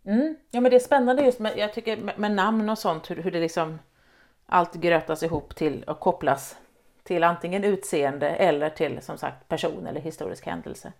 Mm. 0.05 0.35
Ja 0.51 0.61
men 0.61 0.71
det 0.71 0.77
är 0.77 0.79
spännande 0.79 1.21
just 1.21 1.39
med, 1.39 1.57
jag 1.57 1.73
tycker 1.73 1.97
med, 1.97 2.19
med 2.19 2.31
namn 2.31 2.69
och 2.69 2.77
sånt 2.77 3.11
hur, 3.11 3.15
hur 3.15 3.31
det 3.31 3.39
liksom 3.39 3.79
allt 4.45 4.73
grötas 4.73 5.23
ihop 5.23 5.55
till 5.55 5.83
och 5.83 5.99
kopplas 5.99 6.57
till 7.03 7.23
antingen 7.23 7.63
utseende 7.63 8.29
eller 8.29 8.69
till 8.69 9.01
som 9.01 9.17
sagt 9.17 9.47
person 9.47 9.87
eller 9.87 10.01
historisk 10.01 10.45
händelse. 10.45 10.93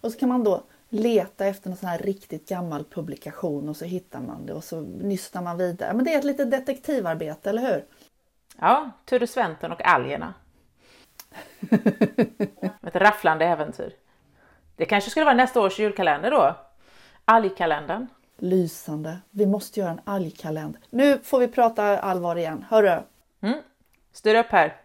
Och 0.00 0.12
så 0.12 0.18
kan 0.18 0.28
man 0.28 0.44
då 0.44 0.62
leta 0.88 1.46
efter 1.46 1.68
någon 1.68 1.76
sån 1.76 1.88
här 1.88 1.98
riktigt 1.98 2.48
gammal 2.48 2.84
publikation 2.84 3.68
och 3.68 3.76
så 3.76 3.84
hittar 3.84 4.20
man 4.20 4.46
det 4.46 4.52
och 4.52 4.64
så 4.64 4.80
nystar 4.80 5.42
man 5.42 5.58
vidare. 5.58 5.94
Men 5.94 6.04
det 6.04 6.14
är 6.14 6.18
ett 6.18 6.24
litet 6.24 6.50
detektivarbete, 6.50 7.50
eller 7.50 7.62
hur? 7.62 7.84
Ja, 8.58 8.90
Ture 9.04 9.26
Sventon 9.26 9.72
och 9.72 9.84
algerna. 9.84 10.34
Ett 12.82 12.96
rafflande 12.96 13.44
äventyr. 13.44 13.92
Det 14.76 14.84
kanske 14.84 15.10
skulle 15.10 15.24
vara 15.24 15.34
nästa 15.34 15.60
års 15.60 15.78
julkalender 15.78 16.30
då? 16.30 16.56
Algkalendern. 17.24 18.06
Lysande. 18.38 19.18
Vi 19.30 19.46
måste 19.46 19.80
göra 19.80 19.90
en 19.90 20.00
algkalender. 20.04 20.80
Nu 20.90 21.18
får 21.18 21.38
vi 21.38 21.48
prata 21.48 21.98
allvar 21.98 22.36
igen. 22.36 22.64
Hörru! 22.68 23.02
Mm. 23.40 23.58
Styr 24.12 24.34
upp 24.34 24.50
här. 24.50 24.76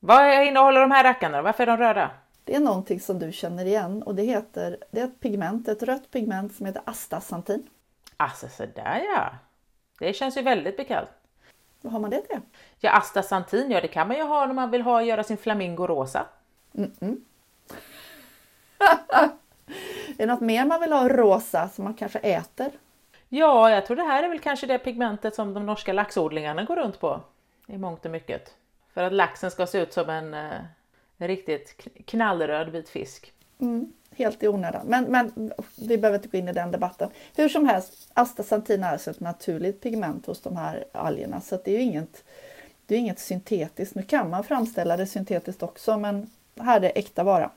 Vad 0.00 0.46
innehåller 0.46 0.80
de 0.80 0.90
här 0.90 1.04
rackarna 1.04 1.42
Varför 1.42 1.62
är 1.62 1.66
de 1.66 1.76
röda? 1.76 2.10
Det 2.50 2.56
är 2.56 2.60
någonting 2.60 3.00
som 3.00 3.18
du 3.18 3.32
känner 3.32 3.64
igen 3.64 4.02
och 4.02 4.14
det 4.14 4.22
heter, 4.22 4.76
det 4.90 5.00
är 5.00 5.04
ett 5.04 5.20
pigment, 5.20 5.68
ett 5.68 5.82
rött 5.82 6.10
pigment 6.10 6.54
som 6.54 6.66
heter 6.66 6.82
astaxantin. 6.86 7.66
Alltså 8.16 8.48
sådär 8.48 9.02
ja. 9.14 9.32
Det 9.98 10.12
känns 10.12 10.36
ju 10.36 10.42
väldigt 10.42 10.76
bekant. 10.76 11.08
Vad 11.80 11.92
har 11.92 12.00
man 12.00 12.10
det 12.10 12.20
till? 12.20 12.40
Ja, 12.78 12.90
astaxantin, 12.90 13.70
ja 13.70 13.80
det 13.80 13.88
kan 13.88 14.08
man 14.08 14.16
ju 14.16 14.22
ha 14.22 14.46
när 14.46 14.54
man 14.54 14.70
vill 14.70 14.82
ha, 14.82 15.02
göra 15.02 15.24
sin 15.24 15.36
flamingo 15.36 15.86
rosa. 15.86 16.26
Mm 16.74 16.92
-mm. 17.00 17.20
är 20.08 20.16
det 20.16 20.26
något 20.26 20.40
mer 20.40 20.66
man 20.66 20.80
vill 20.80 20.92
ha 20.92 21.08
rosa 21.08 21.68
som 21.68 21.84
man 21.84 21.94
kanske 21.94 22.18
äter? 22.18 22.70
Ja, 23.28 23.70
jag 23.70 23.86
tror 23.86 23.96
det 23.96 24.02
här 24.02 24.22
är 24.22 24.28
väl 24.28 24.40
kanske 24.40 24.66
det 24.66 24.78
pigmentet 24.78 25.34
som 25.34 25.54
de 25.54 25.66
norska 25.66 25.92
laxodlingarna 25.92 26.64
går 26.64 26.76
runt 26.76 27.00
på 27.00 27.20
i 27.66 27.78
mångt 27.78 28.04
och 28.04 28.10
mycket. 28.10 28.54
För 28.94 29.02
att 29.04 29.12
laxen 29.12 29.50
ska 29.50 29.66
se 29.66 29.78
ut 29.78 29.92
som 29.92 30.10
en, 30.10 30.34
eh, 30.34 30.60
riktigt 31.28 31.86
knallröd 32.04 32.68
vit 32.68 32.88
fisk. 32.88 33.32
Mm, 33.60 33.92
helt 34.10 34.42
i 34.42 34.48
onödan. 34.48 34.86
Men, 34.86 35.04
men 35.04 35.52
vi 35.76 35.98
behöver 35.98 36.18
inte 36.18 36.28
gå 36.28 36.38
in 36.38 36.48
i 36.48 36.52
den 36.52 36.70
debatten. 36.70 37.10
Hur 37.36 37.48
som 37.48 37.68
helst, 37.68 38.10
astaxantin 38.14 38.84
är 38.84 38.92
alltså 38.92 39.10
ett 39.10 39.20
naturligt 39.20 39.80
pigment 39.80 40.26
hos 40.26 40.40
de 40.40 40.56
här 40.56 40.84
algerna 40.92 41.40
så 41.40 41.58
det 41.64 41.70
är 41.70 41.76
ju 41.76 41.82
inget, 41.82 42.24
det 42.86 42.94
är 42.94 42.98
inget 42.98 43.18
syntetiskt. 43.18 43.94
Nu 43.94 44.02
kan 44.02 44.30
man 44.30 44.44
framställa 44.44 44.96
det 44.96 45.06
syntetiskt 45.06 45.62
också 45.62 45.98
men 45.98 46.30
här 46.60 46.76
är 46.76 46.80
det 46.80 46.88
äkta 46.88 47.24
vara. 47.24 47.50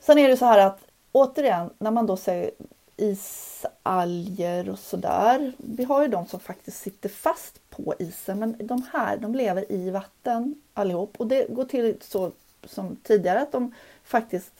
Sen 0.00 0.18
är 0.18 0.28
det 0.28 0.36
så 0.36 0.44
här 0.44 0.58
att 0.58 0.80
återigen 1.12 1.70
när 1.78 1.90
man 1.90 2.06
då 2.06 2.16
säger 2.16 2.50
isalger 2.96 4.68
och 4.70 4.78
sådär. 4.78 5.52
Vi 5.56 5.84
har 5.84 6.02
ju 6.02 6.08
de 6.08 6.26
som 6.26 6.40
faktiskt 6.40 6.78
sitter 6.78 7.08
fast 7.08 7.61
på 7.76 7.94
isen 7.98 8.38
men 8.38 8.56
de 8.58 8.82
här 8.92 9.16
de 9.16 9.34
lever 9.34 9.72
i 9.72 9.90
vatten 9.90 10.54
allihop 10.74 11.20
och 11.20 11.26
det 11.26 11.46
går 11.48 11.64
till 11.64 11.96
så 12.00 12.32
som 12.64 12.96
tidigare 12.96 13.40
att 13.40 13.52
de 13.52 13.74
faktiskt 14.04 14.52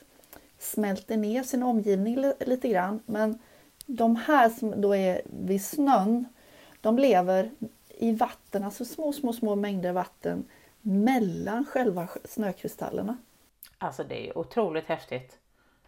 smälter 0.58 1.16
ner 1.16 1.42
sin 1.42 1.62
omgivning 1.62 2.32
lite 2.40 2.68
grann. 2.68 3.00
Men 3.06 3.38
de 3.86 4.16
här 4.16 4.48
som 4.48 4.80
då 4.80 4.96
är 4.96 5.22
vid 5.24 5.64
snön, 5.64 6.24
de 6.80 6.98
lever 6.98 7.50
i 7.88 8.12
vatten, 8.12 8.64
alltså 8.64 8.84
små, 8.84 9.12
små, 9.12 9.32
små 9.32 9.54
mängder 9.54 9.92
vatten 9.92 10.44
mellan 10.80 11.64
själva 11.64 12.08
snökristallerna. 12.24 13.16
Alltså 13.78 14.04
det 14.04 14.28
är 14.28 14.38
otroligt 14.38 14.86
häftigt. 14.86 15.38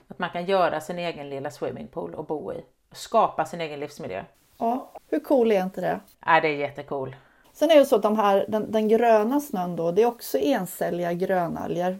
Att 0.09 0.19
man 0.19 0.31
kan 0.31 0.47
göra 0.47 0.81
sin 0.81 0.99
egen 0.99 1.31
lilla 1.31 1.50
swimmingpool 1.50 2.14
och 2.14 2.25
bo 2.25 2.52
i. 2.52 2.64
Skapa 2.93 3.45
sin 3.45 3.61
egen 3.61 3.81
livsmiljö. 3.81 4.25
Ja, 4.59 4.91
hur 5.09 5.21
cool 5.21 5.53
är 5.53 5.63
inte 5.63 5.81
det? 5.81 6.01
Ja, 6.27 6.41
det 6.41 6.49
är 6.49 6.57
jättecool. 6.57 7.17
Sen 7.53 7.71
är 7.71 7.77
det 7.77 7.87
så 7.87 7.97
att 7.97 8.03
de 8.03 8.17
här, 8.17 8.45
den, 8.49 8.73
den 8.73 8.89
gröna 8.89 9.41
snön 9.41 9.77
då, 9.77 9.93
det 9.93 10.03
är 10.03 10.07
också 10.07 10.39
encelliga 10.39 11.13
grönalger. 11.13 11.99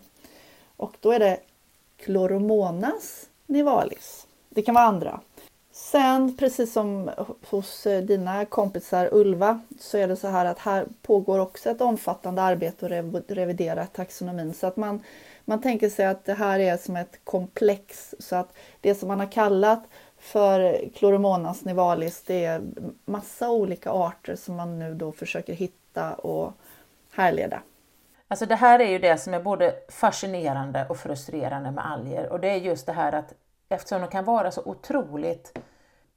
Och 0.77 0.97
då 1.01 1.13
är 1.13 1.19
det 1.19 1.41
Chloromonas 2.05 3.27
nivalis. 3.47 4.27
Det 4.49 4.63
kan 4.63 4.75
vara 4.75 4.85
andra. 4.85 5.21
Sen 5.73 6.37
precis 6.37 6.73
som 6.73 7.11
hos 7.51 7.87
eh, 7.87 8.03
dina 8.03 8.45
kompisar 8.45 9.09
Ulva 9.13 9.61
så 9.81 9.99
är 9.99 10.09
det 10.09 10.17
så 10.17 10.29
här 10.29 10.45
att 10.45 10.59
här 10.59 10.87
pågår 11.03 11.39
också 11.39 11.71
ett 11.71 11.81
omfattande 11.81 12.43
arbete 12.43 12.87
att 12.87 13.31
revidera 13.31 13.87
taxonomin 13.87 14.55
så 14.55 14.67
att 14.67 14.77
man, 14.77 15.01
man 15.45 15.63
tänker 15.63 15.91
sig 15.91 16.07
att 16.07 16.25
det 16.25 16.35
här 16.35 16.59
är 16.59 16.77
som 16.77 16.97
ett 16.97 17.21
komplex 17.25 18.15
så 18.19 18.37
att 18.37 18.57
det 18.81 18.95
som 18.95 19.09
man 19.09 19.21
har 19.21 19.33
kallat 19.33 19.85
för 20.25 20.88
Chloromonas 20.95 21.64
nivalis 21.64 22.23
det 22.23 22.45
är 22.45 22.62
massa 23.04 23.50
olika 23.50 23.90
arter 23.90 24.37
som 24.37 24.57
man 24.57 24.78
nu 24.78 24.95
då 24.95 25.12
försöker 25.12 25.52
hitta 25.52 26.14
och 26.14 26.52
härleda. 27.11 27.62
Alltså 28.28 28.47
det 28.47 28.54
här 28.54 28.78
är 28.78 28.88
ju 28.88 28.99
det 28.99 29.19
som 29.19 29.35
är 29.35 29.40
både 29.40 29.75
fascinerande 29.88 30.87
och 30.88 30.97
frustrerande 30.97 31.71
med 31.71 31.87
alger. 31.87 32.33
Och 32.33 32.40
det 32.40 32.49
är 32.49 32.57
just 32.57 32.87
det 32.87 32.93
här 32.93 33.12
att 33.12 33.35
eftersom 33.69 34.00
de 34.00 34.11
kan 34.11 34.25
vara 34.25 34.50
så 34.50 34.62
otroligt 34.64 35.59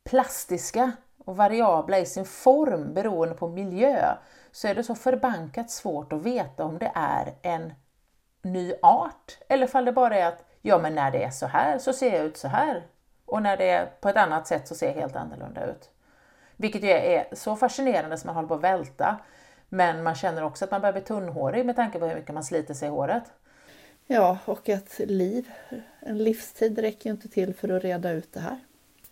plastiska 0.03 0.91
och 1.25 1.37
variabla 1.37 1.99
i 1.99 2.05
sin 2.05 2.25
form 2.25 2.93
beroende 2.93 3.35
på 3.35 3.47
miljö 3.47 4.15
så 4.51 4.67
är 4.67 4.75
det 4.75 4.83
så 4.83 4.95
förbankat 4.95 5.71
svårt 5.71 6.13
att 6.13 6.21
veta 6.21 6.63
om 6.63 6.77
det 6.77 6.91
är 6.95 7.33
en 7.41 7.73
ny 8.41 8.73
art. 8.81 9.37
Eller 9.49 9.75
om 9.75 9.85
det 9.85 9.91
bara 9.91 10.17
är 10.17 10.25
att 10.25 10.45
ja 10.61 10.77
men 10.77 10.95
när 10.95 11.11
det 11.11 11.23
är 11.23 11.31
så 11.31 11.45
här 11.45 11.77
så 11.77 11.93
ser 11.93 12.15
jag 12.15 12.25
ut 12.25 12.37
så 12.37 12.47
här 12.47 12.83
och 13.27 13.41
när 13.41 13.57
det 13.57 13.69
är 13.69 13.85
på 13.85 14.09
ett 14.09 14.17
annat 14.17 14.47
sätt 14.47 14.67
så 14.67 14.75
ser 14.75 14.87
jag 14.87 14.93
helt 14.93 15.15
annorlunda 15.15 15.65
ut. 15.65 15.89
Vilket 16.55 16.83
ju 16.83 16.89
är 16.89 17.27
så 17.31 17.55
fascinerande 17.55 18.17
som 18.17 18.27
man 18.27 18.35
håller 18.35 18.47
på 18.47 18.53
att 18.53 18.61
välta. 18.61 19.17
Men 19.69 20.03
man 20.03 20.15
känner 20.15 20.43
också 20.43 20.65
att 20.65 20.71
man 20.71 20.81
börjar 20.81 20.93
bli 20.93 21.01
tunnhårig 21.01 21.65
med 21.65 21.75
tanke 21.75 21.99
på 21.99 22.05
hur 22.05 22.15
mycket 22.15 22.33
man 22.33 22.43
sliter 22.43 22.73
sig 22.73 22.87
i 22.87 22.91
håret. 22.91 23.23
Ja, 24.05 24.37
och 24.45 24.69
ett 24.69 24.99
liv, 24.99 25.51
en 25.99 26.17
livstid 26.17 26.79
räcker 26.79 27.09
ju 27.09 27.11
inte 27.15 27.29
till 27.29 27.55
för 27.55 27.69
att 27.69 27.83
reda 27.83 28.11
ut 28.11 28.33
det 28.33 28.39
här. 28.39 28.59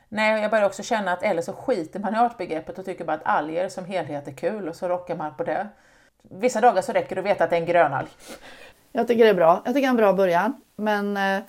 Nej, 0.10 0.42
jag 0.42 0.52
börjar 0.52 0.66
också 0.66 0.84
känna 0.84 1.14
att 1.14 1.24
eller 1.24 1.42
så 1.42 1.54
skiter 1.54 2.00
man 2.00 2.16
i 2.16 2.18
artbegreppet 2.18 2.80
och 2.80 2.86
tycker 2.86 3.06
bara 3.06 3.14
att 3.14 3.26
alger 3.26 3.70
som 3.70 3.86
helhet 3.86 4.28
är 4.28 4.32
kul 4.32 4.70
och 4.70 4.76
så 4.76 4.88
rockar 4.88 5.16
man 5.16 5.36
på 5.36 5.44
det. 5.44 5.68
Vissa 6.22 6.62
dagar 6.62 6.82
så 6.82 6.92
räcker 6.92 7.16
det 7.16 7.22
att 7.22 7.26
veta 7.26 7.44
att 7.44 7.50
det 7.50 7.56
är 7.56 7.60
en 7.60 7.66
grönalg. 7.66 8.08
Jag 8.92 9.08
tycker 9.08 9.24
det 9.24 9.30
är 9.30 9.34
bra. 9.34 9.62
Jag 9.66 9.74
tycker 9.74 9.82
det 9.82 9.88
är 9.88 9.90
en 9.90 9.96
bra 9.96 10.14
början. 10.14 10.62
Men 10.76 11.18
eh, 11.18 11.44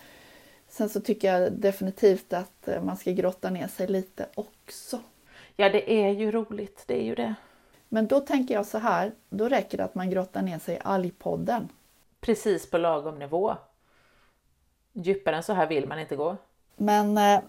sen 0.76 0.88
så 0.88 1.00
tycker 1.00 1.33
jag 1.33 1.52
definitivt 1.52 2.33
att 2.33 2.68
eh, 2.68 2.83
man 2.83 2.97
ska 2.97 3.11
grotta 3.11 3.50
ner 3.50 3.68
sig 3.68 3.87
lite 3.87 4.26
också. 4.35 5.00
Ja, 5.56 5.68
det 5.68 5.92
är 5.92 6.11
ju 6.11 6.30
roligt. 6.30 6.85
Det 6.87 7.00
är 7.00 7.04
ju 7.04 7.14
det. 7.14 7.35
Men 7.88 8.06
då 8.06 8.21
tänker 8.21 8.54
jag 8.54 8.66
så 8.66 8.78
här, 8.78 9.12
då 9.30 9.49
räcker 9.49 9.78
det 9.78 9.85
att 9.85 9.95
man 9.95 10.11
grottar 10.11 10.42
ner 10.42 10.59
sig 10.59 10.75
i 10.75 10.78
algpodden. 10.85 11.68
Precis 12.21 12.71
på 12.71 12.78
lagom 12.78 13.18
nivå. 13.18 13.56
Djupare 14.92 15.37
än 15.37 15.42
så 15.42 15.52
här 15.52 15.66
vill 15.66 15.88
man 15.88 15.99
inte 15.99 16.16
gå. 16.16 16.37
Men 16.76 17.18
eh, 17.18 17.40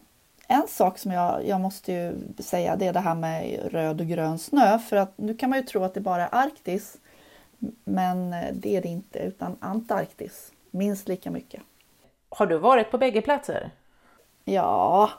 en 0.47 0.67
sak 0.67 0.97
som 0.97 1.11
jag, 1.11 1.47
jag 1.47 1.61
måste 1.61 1.93
ju 1.93 2.15
säga 2.39 2.75
det 2.75 2.87
är 2.87 2.93
det 2.93 2.99
här 2.99 3.15
med 3.15 3.71
röd 3.71 4.01
och 4.01 4.07
grön 4.07 4.39
snö. 4.39 4.79
För 4.79 4.95
att 4.95 5.17
nu 5.17 5.33
kan 5.33 5.49
man 5.49 5.59
ju 5.59 5.65
tro 5.65 5.83
att 5.83 5.93
det 5.93 6.01
bara 6.01 6.27
är 6.27 6.35
Arktis. 6.35 6.97
Men 7.83 8.33
eh, 8.33 8.53
det 8.53 8.77
är 8.77 8.81
det 8.81 8.87
inte, 8.87 9.19
utan 9.19 9.55
Antarktis. 9.59 10.51
Minst 10.71 11.07
lika 11.07 11.31
mycket. 11.31 11.61
Har 12.29 12.45
du 12.45 12.57
varit 12.57 12.91
på 12.91 12.97
bägge 12.97 13.21
platser? 13.21 13.71
Ja, 14.45 15.09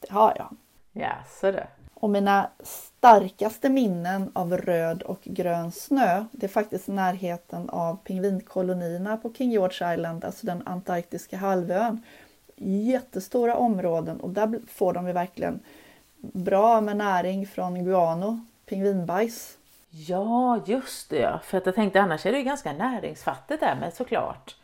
det 0.00 0.12
har 0.12 0.32
jag. 0.36 0.56
Ja, 0.92 1.12
så 1.40 1.50
det. 1.50 1.66
Och 1.94 2.10
mina 2.10 2.50
starkaste 2.62 3.68
minnen 3.68 4.30
av 4.34 4.56
röd 4.56 5.02
och 5.02 5.20
grön 5.24 5.72
snö, 5.72 6.24
det 6.32 6.46
är 6.46 6.48
faktiskt 6.48 6.88
närheten 6.88 7.70
av 7.70 7.96
pingvinkolonierna 7.96 9.16
på 9.16 9.32
King 9.32 9.50
George 9.50 9.94
Island, 9.94 10.24
alltså 10.24 10.46
den 10.46 10.62
antarktiska 10.66 11.36
halvön. 11.36 12.02
Jättestora 12.56 13.56
områden 13.56 14.20
och 14.20 14.30
där 14.30 14.60
får 14.68 14.92
de 14.92 15.06
ju 15.06 15.12
verkligen 15.12 15.60
bra 16.16 16.80
med 16.80 16.96
näring 16.96 17.46
från 17.46 17.84
guano, 17.84 18.40
pingvinbajs. 18.66 19.58
Ja, 19.90 20.60
just 20.66 21.10
det 21.10 21.40
För 21.44 21.58
att 21.58 21.66
jag 21.66 21.74
tänkte 21.74 22.00
annars 22.00 22.26
är 22.26 22.32
det 22.32 22.38
ju 22.38 22.44
ganska 22.44 22.72
näringsfattigt 22.72 23.60
där 23.60 23.76
men 23.80 23.92
såklart. 23.92 24.56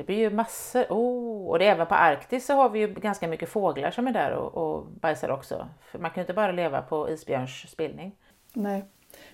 Det 0.00 0.04
blir 0.04 0.16
ju 0.16 0.30
massor. 0.30 0.86
Oh, 0.88 1.48
och 1.48 1.58
det 1.58 1.66
även 1.66 1.86
på 1.86 1.94
Arktis 1.94 2.46
så 2.46 2.54
har 2.54 2.68
vi 2.68 2.78
ju 2.78 2.94
ganska 2.94 3.28
mycket 3.28 3.48
fåglar 3.48 3.90
som 3.90 4.06
är 4.06 4.12
där 4.12 4.32
och, 4.32 4.54
och 4.54 4.86
bajsar 4.86 5.28
också. 5.28 5.68
För 5.80 5.98
man 5.98 6.10
kan 6.10 6.20
ju 6.20 6.22
inte 6.22 6.32
bara 6.32 6.52
leva 6.52 6.82
på 6.82 7.10
isbjörns 7.10 7.70
spillning. 7.70 8.12
Nej. 8.52 8.84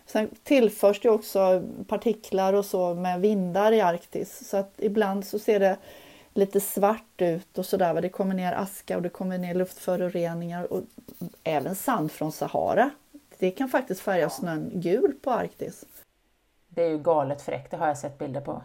Sen 0.07 0.31
tillförs 0.43 1.01
det 1.01 1.11
också 1.11 1.63
partiklar 1.89 2.53
och 2.53 2.65
så 2.65 2.95
med 2.95 3.21
vindar 3.21 3.73
i 3.73 3.81
Arktis 3.81 4.49
så 4.49 4.57
att 4.57 4.75
ibland 4.77 5.25
så 5.25 5.39
ser 5.39 5.61
det 5.61 5.77
lite 6.35 6.61
svart 6.61 7.23
ut 7.23 7.59
och 7.59 7.67
sådär. 7.67 8.01
Det 8.01 8.09
kommer 8.09 8.35
ner 8.35 8.53
aska 8.53 8.97
och 8.97 9.03
det 9.03 9.09
kommer 9.09 9.39
ner 9.39 9.55
luftföroreningar 9.55 10.73
och 10.73 10.83
även 11.45 11.75
sand 11.75 12.13
från 12.13 12.33
Sahara. 12.33 12.91
Det 13.39 13.51
kan 13.51 13.69
faktiskt 13.69 14.01
färga 14.01 14.31
snön 14.31 14.71
gul 14.75 15.13
på 15.23 15.31
Arktis. 15.31 15.85
Det 16.69 16.83
är 16.83 16.89
ju 16.89 16.99
galet 16.99 17.43
fräckt, 17.43 17.71
det 17.71 17.77
har 17.77 17.87
jag 17.87 17.99
sett 17.99 18.19
bilder 18.19 18.41
på. 18.41 18.63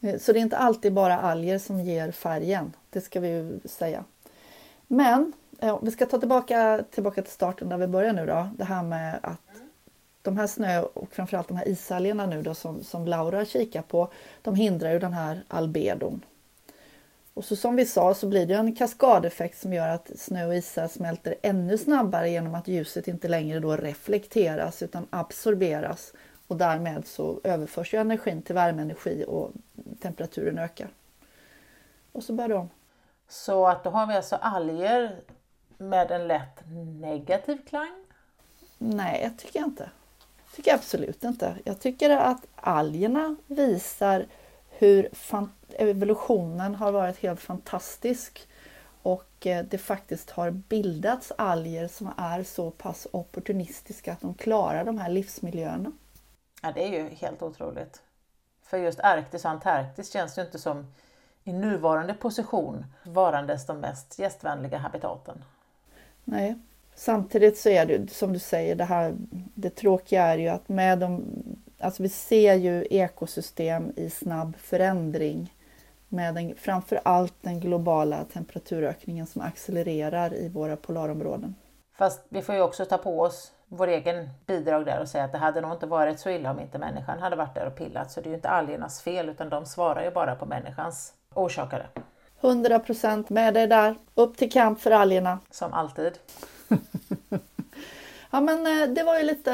Eh, 0.00 0.18
så 0.18 0.32
det 0.32 0.38
är 0.38 0.40
inte 0.40 0.56
alltid 0.56 0.92
bara 0.92 1.18
alger 1.18 1.58
som 1.58 1.80
ger 1.80 2.10
färgen, 2.10 2.72
det 2.90 3.00
ska 3.00 3.20
vi 3.20 3.28
ju 3.28 3.60
säga. 3.64 4.04
Men 4.86 5.32
eh, 5.58 5.68
ja, 5.68 5.78
vi 5.82 5.90
ska 5.90 6.06
ta 6.06 6.18
tillbaka, 6.18 6.84
tillbaka 6.90 7.22
till 7.22 7.32
starten 7.32 7.68
där 7.68 7.78
vi 7.78 7.86
börjar 7.86 8.12
nu 8.12 8.26
då. 8.26 8.48
Det 8.58 8.64
här 8.64 8.82
med 8.82 9.18
att 9.22 9.40
de 10.22 10.36
här 10.36 10.46
snö 10.46 10.80
och 10.82 11.12
framförallt 11.12 11.48
de 11.48 11.56
här 11.56 11.68
isalgerna 11.68 12.26
nu 12.26 12.42
då 12.42 12.54
som, 12.54 12.84
som 12.84 13.06
Laura 13.06 13.44
kikar 13.44 13.82
på, 13.82 14.08
de 14.42 14.54
hindrar 14.54 14.92
ju 14.92 14.98
den 14.98 15.12
här 15.12 15.44
albedon. 15.48 16.24
Och 17.34 17.44
så 17.44 17.56
som 17.56 17.76
vi 17.76 17.86
sa 17.86 18.14
så 18.14 18.26
blir 18.26 18.46
det 18.46 18.54
en 18.54 18.74
kaskadeffekt 18.74 19.58
som 19.58 19.72
gör 19.72 19.88
att 19.88 20.10
snö 20.16 20.46
och 20.46 20.54
isar 20.54 20.88
smälter 20.88 21.34
ännu 21.42 21.78
snabbare 21.78 22.30
genom 22.30 22.54
att 22.54 22.68
ljuset 22.68 23.08
inte 23.08 23.28
längre 23.28 23.60
då 23.60 23.76
reflekteras 23.76 24.82
utan 24.82 25.06
absorberas 25.10 26.12
och 26.48 26.56
därmed 26.56 27.06
så 27.06 27.40
överförs 27.44 27.94
ju 27.94 28.00
energin 28.00 28.42
till 28.42 28.54
värmeenergi 28.54 29.24
och 29.28 29.52
temperaturen 30.00 30.58
ökar. 30.58 30.88
Och 32.12 32.24
så 32.24 32.32
börjar 32.32 32.48
det 32.48 32.54
om. 32.54 32.70
Så 33.28 33.66
att 33.66 33.84
då 33.84 33.90
har 33.90 34.06
vi 34.06 34.14
alltså 34.14 34.36
alger 34.36 35.20
med 35.78 36.10
en 36.10 36.28
lätt 36.28 36.62
negativ 37.00 37.58
klang? 37.68 38.04
Nej, 38.78 39.20
jag 39.22 39.38
tycker 39.38 39.64
inte. 39.64 39.90
tycker 40.56 40.70
jag 40.70 40.78
absolut 40.78 41.24
inte. 41.24 41.56
Jag 41.64 41.80
tycker 41.80 42.10
att 42.10 42.46
algerna 42.54 43.36
visar 43.46 44.26
hur 44.68 45.08
evolutionen 45.72 46.74
har 46.74 46.92
varit 46.92 47.18
helt 47.18 47.40
fantastisk 47.40 48.48
och 49.02 49.46
eh, 49.46 49.64
det 49.64 49.78
faktiskt 49.78 50.30
har 50.30 50.50
bildats 50.50 51.32
alger 51.38 51.88
som 51.88 52.10
är 52.16 52.42
så 52.42 52.70
pass 52.70 53.06
opportunistiska 53.10 54.12
att 54.12 54.20
de 54.20 54.34
klarar 54.34 54.84
de 54.84 54.98
här 54.98 55.10
livsmiljöerna. 55.10 55.92
Ja, 56.62 56.72
det 56.74 56.84
är 56.84 56.88
ju 56.88 57.08
helt 57.08 57.42
otroligt. 57.42 58.02
För 58.62 58.78
just 58.78 59.00
Arktis 59.00 59.44
och 59.44 59.50
Antarktis 59.50 60.12
känns 60.12 60.38
ju 60.38 60.42
inte 60.42 60.58
som 60.58 60.86
i 61.44 61.52
nuvarande 61.52 62.14
position 62.14 62.84
varandes 63.02 63.66
de 63.66 63.80
mest 63.80 64.18
gästvänliga 64.18 64.78
habitaten. 64.78 65.44
Nej, 66.24 66.58
samtidigt 66.94 67.58
så 67.58 67.68
är 67.68 67.86
det 67.86 68.10
som 68.10 68.32
du 68.32 68.38
säger, 68.38 68.74
det 68.74 68.84
här 68.84 69.14
det 69.54 69.70
tråkiga 69.70 70.26
är 70.26 70.38
ju 70.38 70.48
att 70.48 70.68
med 70.68 70.98
de 70.98 71.24
Alltså 71.80 72.02
vi 72.02 72.08
ser 72.08 72.54
ju 72.54 72.86
ekosystem 72.90 73.92
i 73.96 74.10
snabb 74.10 74.56
förändring 74.56 75.54
med 76.08 76.34
den, 76.34 76.54
framför 76.56 77.00
allt 77.02 77.34
den 77.40 77.60
globala 77.60 78.24
temperaturökningen 78.24 79.26
som 79.26 79.42
accelererar 79.42 80.34
i 80.34 80.48
våra 80.48 80.76
polarområden. 80.76 81.54
Fast 81.92 82.20
vi 82.28 82.42
får 82.42 82.54
ju 82.54 82.60
också 82.60 82.84
ta 82.84 82.98
på 82.98 83.20
oss 83.20 83.52
vår 83.68 83.88
egen 83.88 84.28
bidrag 84.46 84.86
där 84.86 85.00
och 85.00 85.08
säga 85.08 85.24
att 85.24 85.32
det 85.32 85.38
hade 85.38 85.60
nog 85.60 85.72
inte 85.72 85.86
varit 85.86 86.20
så 86.20 86.30
illa 86.30 86.50
om 86.50 86.60
inte 86.60 86.78
människan 86.78 87.18
hade 87.18 87.36
varit 87.36 87.54
där 87.54 87.66
och 87.66 87.76
pillat. 87.76 88.10
Så 88.10 88.20
det 88.20 88.26
är 88.26 88.30
ju 88.30 88.36
inte 88.36 88.48
algernas 88.48 89.02
fel 89.02 89.28
utan 89.28 89.48
de 89.48 89.66
svarar 89.66 90.04
ju 90.04 90.10
bara 90.10 90.34
på 90.34 90.46
människans 90.46 91.12
orsakare. 91.34 91.86
100% 92.40 93.24
med 93.28 93.54
dig 93.54 93.66
där. 93.66 93.94
Upp 94.14 94.36
till 94.36 94.52
kamp 94.52 94.80
för 94.80 94.90
algerna. 94.90 95.38
Som 95.50 95.72
alltid. 95.72 96.18
Ja 98.30 98.40
men 98.40 98.66
eh, 98.66 98.88
det 98.88 99.02
var 99.02 99.18
ju 99.18 99.24
lite, 99.24 99.50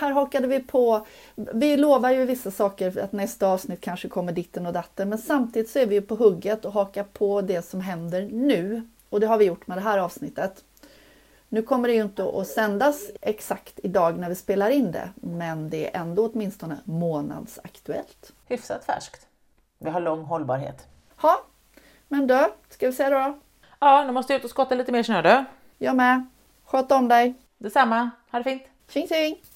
här 0.00 0.10
hakade 0.10 0.46
vi 0.46 0.60
på. 0.60 1.06
Vi 1.34 1.76
lovar 1.76 2.10
ju 2.10 2.24
vissa 2.24 2.50
saker 2.50 2.98
att 2.98 3.12
nästa 3.12 3.48
avsnitt 3.48 3.80
kanske 3.80 4.08
kommer 4.08 4.32
ditten 4.32 4.66
och 4.66 4.72
datten 4.72 5.08
men 5.08 5.18
samtidigt 5.18 5.70
så 5.70 5.78
är 5.78 5.86
vi 5.86 5.94
ju 5.94 6.02
på 6.02 6.14
hugget 6.14 6.64
och 6.64 6.72
hakar 6.72 7.04
på 7.04 7.40
det 7.40 7.62
som 7.62 7.80
händer 7.80 8.28
nu. 8.32 8.88
Och 9.08 9.20
det 9.20 9.26
har 9.26 9.38
vi 9.38 9.44
gjort 9.44 9.66
med 9.66 9.78
det 9.78 9.82
här 9.82 9.98
avsnittet. 9.98 10.64
Nu 11.56 11.62
kommer 11.62 11.88
det 11.88 11.94
ju 11.94 12.02
inte 12.02 12.24
att 12.40 12.46
sändas 12.46 13.10
exakt 13.20 13.80
idag 13.82 14.18
när 14.18 14.28
vi 14.28 14.34
spelar 14.34 14.70
in 14.70 14.92
det 14.92 15.10
men 15.14 15.70
det 15.70 15.96
är 15.96 16.00
ändå 16.00 16.30
åtminstone 16.30 16.78
månadsaktuellt. 16.84 18.32
Hyfsat 18.46 18.84
färskt. 18.84 19.26
Vi 19.78 19.90
har 19.90 20.00
lång 20.00 20.22
hållbarhet. 20.24 20.86
Ja, 21.22 21.44
men 22.08 22.26
du, 22.26 22.46
ska 22.68 22.86
vi 22.86 22.92
säga 22.92 23.10
då? 23.10 23.38
Ja, 23.78 24.04
nu 24.04 24.12
måste 24.12 24.32
jag 24.32 24.38
ut 24.38 24.44
och 24.44 24.50
skotta 24.50 24.74
lite 24.74 24.92
mer 24.92 25.02
snö 25.02 25.22
du. 25.22 25.44
Jag 25.78 25.96
med. 25.96 26.26
Sköt 26.64 26.92
om 26.92 27.08
dig. 27.08 27.34
Detsamma. 27.58 28.10
Ha 28.30 28.38
det 28.38 28.44
fint. 28.44 28.62
Tjing 28.88 29.08
tjing! 29.08 29.55